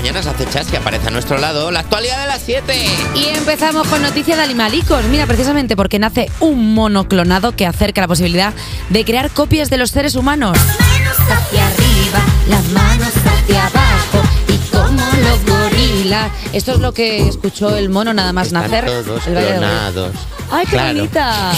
[0.00, 2.74] mañanas hace chas y aparece a nuestro lado la actualidad de las 7.
[3.14, 5.04] Y empezamos con noticias de animalicos.
[5.10, 8.54] Mira, precisamente porque nace un mono clonado que acerca la posibilidad
[8.88, 10.56] de crear copias de los seres humanos.
[10.56, 16.30] manos hacia arriba, las manos hacia abajo y como los gorilas.
[16.54, 18.86] Esto es lo que escuchó el mono nada más Están nacer.
[18.86, 19.68] todos el Valle de Gorila.
[19.68, 20.14] clonados.
[20.50, 20.94] ¡Ay, qué Claro.
[20.96, 21.52] bonita!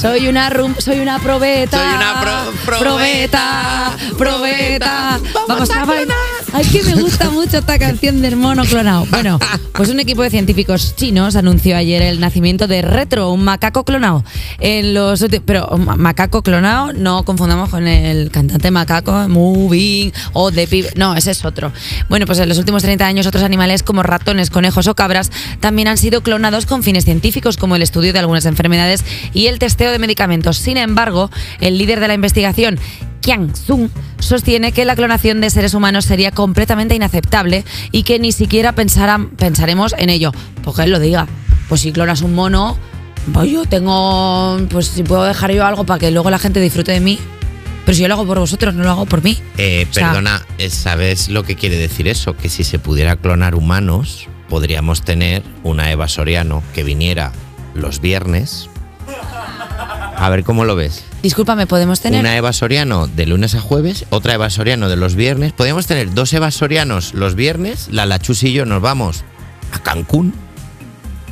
[0.00, 1.76] Soy una rum, soy una probeta.
[1.76, 3.90] Soy una pro- probeta.
[4.16, 5.18] Probeta.
[5.48, 6.16] Vamos a bailar.
[6.50, 9.06] Ay, que me gusta mucho esta canción del mono clonado.
[9.10, 9.38] Bueno,
[9.74, 14.24] pues un equipo de científicos chinos anunció ayer el nacimiento de Retro, un macaco clonado.
[14.58, 20.50] En los pero un ma- macaco clonado no confundamos con el cantante macaco Moving o
[20.50, 20.90] de Pibe.
[20.96, 21.70] No, ese es otro.
[22.08, 25.30] Bueno, pues en los últimos 30 años otros animales como ratones, conejos o cabras
[25.60, 29.58] también han sido clonados con fines científicos como el estudio de algunas enfermedades y el
[29.58, 30.56] testeo de medicamentos.
[30.56, 31.30] Sin embargo,
[31.60, 32.78] el líder de la investigación,
[33.20, 38.32] Qiang Zung, sostiene que la clonación de seres humanos sería completamente inaceptable y que ni
[38.32, 40.32] siquiera pensaran- pensaremos en ello.
[40.62, 41.26] Pues que él lo diga.
[41.68, 42.76] Pues si clonas un mono,
[43.32, 44.58] pues yo tengo.
[44.70, 47.18] Pues si puedo dejar yo algo para que luego la gente disfrute de mí.
[47.84, 49.38] Pero si yo lo hago por vosotros, no lo hago por mí.
[49.56, 52.36] Eh, O sea- perdona, eh, ¿sabes lo que quiere decir eso?
[52.36, 57.32] Que si se pudiera clonar humanos, podríamos tener una Eva Soriano que viniera
[57.74, 58.68] los viernes.
[60.16, 61.04] A ver cómo lo ves.
[61.22, 62.20] Discúlpame, ¿podemos tener?
[62.20, 65.52] Una Eva Soriano de lunes a jueves, otra Eva Soriano de los viernes.
[65.52, 67.88] Podríamos tener dos Eva Sorianos los viernes.
[67.90, 69.24] La Lachus y yo nos vamos
[69.72, 70.32] a Cancún.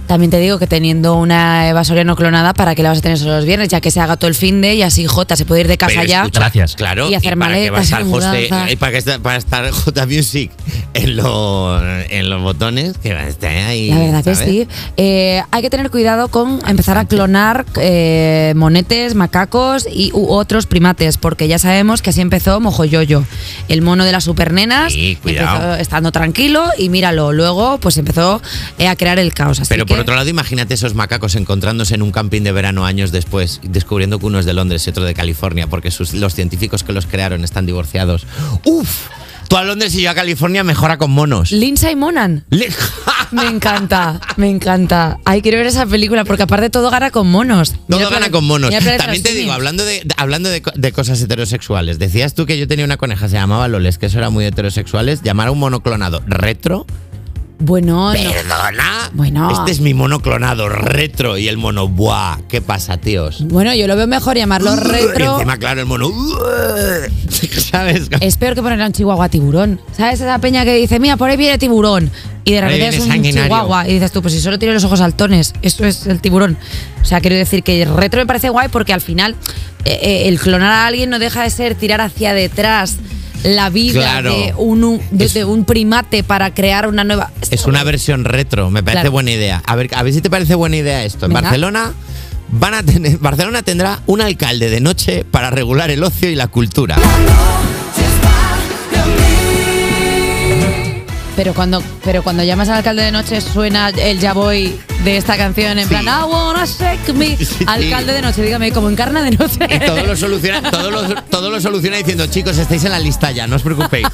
[0.07, 3.19] También te digo que teniendo una Eva Soriano clonada, ¿para qué la vas a tener
[3.19, 3.69] solo los viernes?
[3.69, 5.77] Ya que se haga todo el fin de y así Jota se puede ir de
[5.79, 6.19] casa Pero ya.
[6.23, 6.75] escucha, Gracias.
[6.77, 7.11] Claro.
[7.11, 9.71] Y hacer para que va a maletas estar José- y para que está- para estar
[9.71, 10.51] J Music
[10.95, 13.91] en, lo- en los botones, que va a estar ahí.
[13.91, 14.49] La verdad que ¿sabes?
[14.51, 14.69] sí.
[14.97, 20.67] Eh, hay que tener cuidado con empezar a clonar eh, monetes, macacos y u otros
[20.67, 23.25] primates, porque ya sabemos que así empezó Mojoyoyo,
[23.69, 24.93] el mono de las supernenas.
[24.93, 25.57] Sí, cuidado.
[25.57, 28.41] empezó estando tranquilo y míralo, luego pues empezó
[28.79, 29.61] eh, a crear el caos.
[29.61, 33.13] Así Pero por otro lado, imagínate esos macacos encontrándose en un camping de verano años
[33.13, 36.83] después, descubriendo que uno es de Londres y otro de California, porque sus- los científicos
[36.85, 38.27] que los crearon están divorciados.
[38.65, 39.09] ¡Uf!
[39.49, 41.53] Tú a Londres y yo a California mejora con monos.
[41.53, 42.45] Lindsay Monan.
[42.51, 42.69] Le-
[43.31, 45.19] Me encanta, me encanta.
[45.25, 47.73] Ay, quiero ver esa película porque aparte todo gana con monos.
[47.89, 48.71] Todo Mira gana con monos.
[48.71, 52.67] También te digo, hablando de, hablando de, co- de cosas heterosexuales, decías tú que yo
[52.69, 55.23] tenía una coneja, se llamaba Loles, que eso era muy heterosexuales.
[55.23, 56.87] Llamar a un mono clonado retro.
[57.59, 58.21] Bueno, no.
[58.21, 59.11] Perdona.
[59.15, 59.51] Bueno.
[59.51, 62.39] Este es mi mono clonado retro y el mono, ¡buah!
[62.49, 63.43] ¿Qué pasa, tíos?
[63.49, 65.35] Bueno, yo lo veo mejor llamarlo Y retro.
[65.35, 66.11] encima, claro, el mono.
[67.71, 68.09] ¿Sabes?
[68.21, 69.81] Es peor que ponerle a un chihuahua tiburón.
[69.97, 72.11] ¿Sabes esa peña que dice, mira, por ahí viene tiburón?
[72.45, 73.89] Y de repente es un chihuahua.
[73.89, 76.59] Y dices tú, pues si solo tiene los ojos saltones, eso es el tiburón.
[77.01, 79.35] O sea, quiero decir que retro me parece guay porque al final
[79.85, 82.97] eh, eh, el clonar a alguien no deja de ser tirar hacia detrás
[83.47, 84.31] la vida Claro.
[84.33, 87.31] de, un, un- de- Es- de un primate para crear una nueva.
[87.51, 89.11] Es una versión retro, me parece Claro.
[89.13, 89.63] buena idea.
[89.67, 91.27] A ver, a ver si te parece buena idea esto.
[91.27, 91.43] En Venga.
[91.43, 91.93] Barcelona
[92.51, 96.49] van a tener, Barcelona tendrá un alcalde de noche para regular el ocio y la
[96.49, 96.97] cultura.
[101.37, 104.75] Pero cuando, pero cuando llamas al alcalde de noche suena el ya voy
[105.07, 105.91] de esta canción en Sí.
[105.91, 107.37] plan I wanna shake me.
[107.47, 107.65] Sí.
[107.65, 109.61] Alcalde de noche, dígame, como encarna de noche.
[109.71, 113.31] Y todo lo soluciona, todo lo, todo lo soluciona diciendo, chicos, estáis en la lista
[113.31, 114.09] ya, no os preocupéis.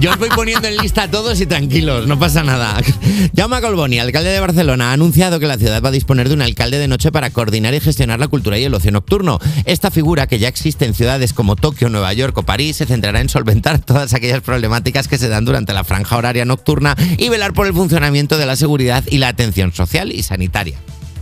[0.00, 2.80] Yo os voy poniendo en lista a todos y tranquilos, no pasa nada.
[3.36, 6.40] Jaume Colboni, alcalde de Barcelona, ha anunciado que la ciudad va a disponer de un
[6.40, 9.38] alcalde de noche para coordinar y gestionar la cultura y el ocio nocturno.
[9.66, 13.20] Esta figura, que ya existe en ciudades como Tokio, Nueva York o París, se centrará
[13.20, 17.52] en solventar todas aquellas problemáticas que se dan durante la franja horaria nocturna y velar
[17.52, 20.37] por el funcionamiento de la seguridad y la atención social y sanitaria.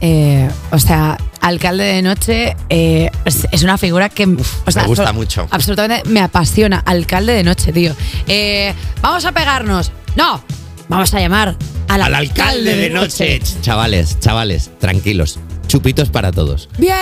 [0.00, 5.12] Eh, o sea, alcalde de noche eh, es, una figura que o sea, me gusta
[5.12, 5.46] mucho.
[5.50, 6.78] Absolutamente me apasiona.
[6.80, 7.94] Alcalde de noche, tío.
[8.26, 9.92] Eh, vamos a pegarnos.
[10.16, 10.42] No,
[10.88, 11.56] vamos a llamar
[11.88, 13.40] al, Al alcalde de noche.
[13.62, 15.38] Chavales, chavales, tranquilos.
[15.66, 16.68] Chupitos para todos.
[16.78, 16.92] Bien,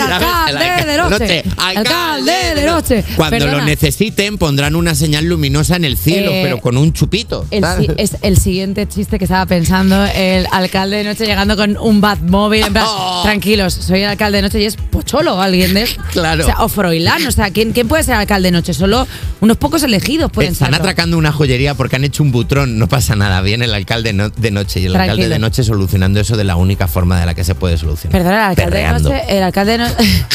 [0.00, 1.44] alcalde de noche.
[1.56, 3.04] Alcalde de noche.
[3.16, 7.46] Cuando lo necesiten pondrán una señal luminosa en el cielo, Eh, pero con un chupito.
[7.50, 12.64] es el siguiente chiste que estaba pensando el alcalde de noche llegando con un Batmóvil.
[12.64, 13.22] En plan, Oh.
[13.22, 15.88] tranquilos, soy el alcalde de noche y es Pocholo alguien de.
[16.12, 16.42] Claro.
[16.44, 17.26] O, sea, o Froilán.
[17.26, 18.74] O sea, ¿quién, ¿quién puede ser alcalde de noche?
[18.74, 19.06] Solo
[19.40, 20.82] unos pocos elegidos pueden Están serlo.
[20.82, 23.40] atracando una joyería porque han hecho un butrón, no pasa nada.
[23.40, 26.56] Viene el alcalde no- de noche y el alcalde de noche solucionando eso de la
[26.56, 28.03] única forma de la que se puede solucionar.
[28.10, 29.08] Perdona, el alcalde Perreando.
[29.08, 29.36] de noche.
[29.36, 29.96] El alcalde de noche.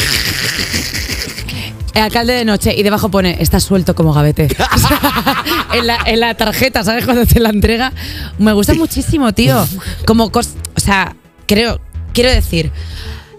[1.92, 4.46] El alcalde de noche y debajo pone, está suelto como gavete.
[4.74, 5.44] O sea,
[5.74, 7.04] en, la, en la tarjeta, ¿sabes?
[7.04, 7.92] Cuando te la entrega.
[8.38, 9.66] Me gusta muchísimo, tío.
[10.06, 11.14] Como cos- O sea,
[11.46, 11.80] creo,
[12.14, 12.70] quiero decir,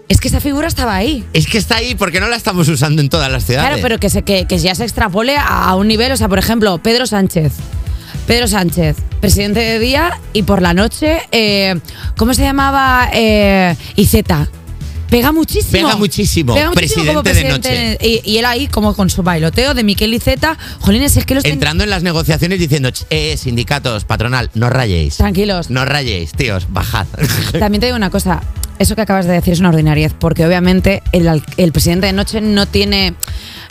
[0.08, 1.24] es que esa figura estaba ahí.
[1.32, 3.66] Es que está ahí porque no la estamos usando en todas las ciudades.
[3.68, 6.12] Claro, pero que, se, que, que ya se extrapole a, a un nivel.
[6.12, 7.52] O sea, por ejemplo, Pedro Sánchez.
[8.26, 11.78] Pedro Sánchez, presidente de día y por la noche, eh,
[12.16, 13.08] ¿cómo se llamaba?
[13.12, 14.48] Eh, Izeta.
[15.10, 15.72] Pega muchísimo.
[15.72, 16.54] Pega muchísimo.
[16.54, 17.98] Pega muchísimo Presidente de presidente.
[18.24, 20.56] Y, y él ahí como con su bailoteo de Miquel Iceta.
[20.80, 24.70] Jolines, es que los ten- Entrando en las negociaciones diciendo, "Ch, eh, sindicatos, patronal, no
[24.70, 25.18] rayéis.
[25.18, 25.68] Tranquilos.
[25.68, 27.06] No rayéis, tíos, bajad.
[27.58, 28.42] También te digo una cosa,
[28.78, 32.40] eso que acabas de decir es una ordinariez, porque obviamente el, el presidente de noche
[32.40, 33.12] no tiene,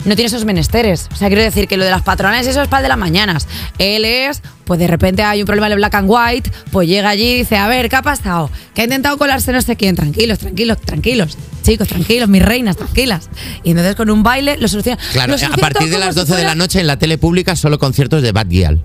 [0.04, 1.08] no tiene esos menesteres.
[1.12, 2.98] O sea, quiero decir que lo de las patronales, eso es para el de las
[2.98, 3.46] mañanas.
[3.78, 7.30] Él es, pues de repente hay un problema de black and white, pues llega allí
[7.30, 8.50] y dice, a ver, ¿qué ha pasado?
[8.74, 9.96] Que ha intentado colarse no sé quién.
[9.96, 11.38] Tranquilos, tranquilos, tranquilos.
[11.62, 13.28] Chicos, tranquilos, mis reinas, tranquilas.
[13.62, 14.98] Y entonces con un baile lo soluciona.
[15.12, 17.18] Claro, Lo a partir de las como si 12 de la noche en la tele
[17.18, 18.80] pública solo conciertos de Bad Gyal.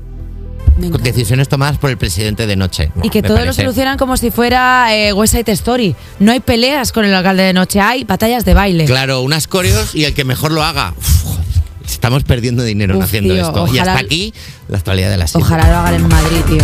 [0.78, 2.92] Decisiones tomadas por el presidente de noche.
[3.04, 5.96] Y que todo lo solucionan como si fuera eh, West Side Story.
[6.20, 8.86] No hay peleas con el alcalde de noche, hay batallas de baile.
[8.86, 10.94] Claro, unas coreos y el que mejor lo haga.
[10.98, 11.38] Uf,
[11.86, 13.68] estamos perdiendo dinero Uf, haciendo tío, esto.
[13.74, 14.34] Y hasta aquí
[14.68, 15.46] la actualidad de la serie.
[15.46, 16.62] Ojalá lo hagan en Madrid, tío.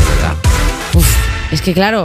[0.94, 1.08] Uf,
[1.52, 2.02] es que claro,